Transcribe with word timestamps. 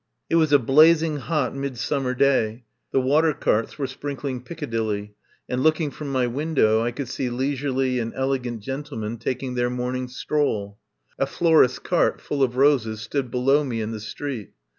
It 0.31 0.35
was 0.37 0.51
a 0.51 0.57
blazing 0.57 1.17
hot 1.17 1.53
midsummer 1.55 2.15
day. 2.15 2.63
The 2.91 2.99
water 2.99 3.33
carts 3.33 3.77
were 3.77 3.85
sprinkling 3.85 4.41
Piccadilly, 4.41 5.13
and 5.47 5.61
looking 5.61 5.91
from 5.91 6.11
my 6.11 6.25
window 6.25 6.81
I 6.81 6.89
could 6.89 7.07
see 7.07 7.29
lei 7.29 7.53
surely 7.53 7.99
and 7.99 8.11
elegant 8.15 8.61
gentlemen 8.61 9.17
taking 9.19 9.53
their 9.53 9.69
morning 9.69 10.07
stroll. 10.07 10.79
A 11.19 11.27
florist's 11.27 11.77
cart 11.77 12.19
full 12.19 12.41
of 12.41 12.57
roses 12.57 13.01
stood 13.01 13.29
below 13.29 13.63
me 13.63 13.79
in 13.79 13.91
the 13.91 13.99
street. 13.99 14.53